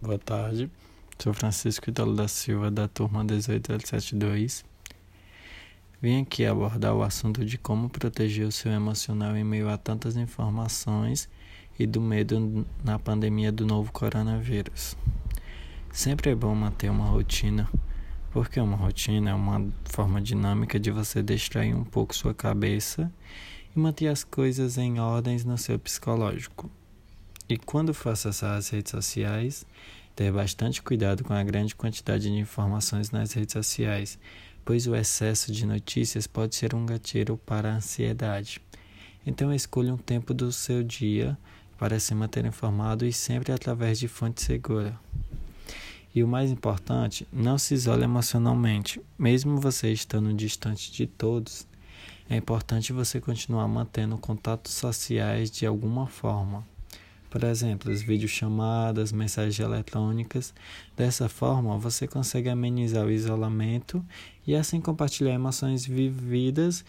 [0.00, 0.70] Boa tarde,
[1.18, 4.64] sou Francisco Italo da Silva, da turma 18072.
[6.00, 10.16] Vim aqui abordar o assunto de como proteger o seu emocional em meio a tantas
[10.16, 11.28] informações
[11.76, 14.96] e do medo na pandemia do novo coronavírus.
[15.90, 17.68] Sempre é bom manter uma rotina,
[18.30, 23.12] porque uma rotina é uma forma dinâmica de você distrair um pouco sua cabeça
[23.74, 26.70] e manter as coisas em ordens no seu psicológico.
[27.48, 29.64] E quando for acessar as redes sociais,
[30.14, 34.18] ter bastante cuidado com a grande quantidade de informações nas redes sociais,
[34.64, 38.60] pois o excesso de notícias pode ser um gatilho para a ansiedade.
[39.26, 41.38] Então escolha um tempo do seu dia
[41.78, 44.98] para se manter informado e sempre através de fonte segura.
[46.14, 49.00] E o mais importante, não se isole emocionalmente.
[49.18, 51.66] Mesmo você estando distante de todos,
[52.28, 56.66] é importante você continuar mantendo contatos sociais de alguma forma.
[57.30, 60.54] Por exemplo, as videochamadas, mensagens eletrônicas.
[60.96, 64.04] Dessa forma, você consegue amenizar o isolamento
[64.46, 66.84] e assim compartilhar emoções vividas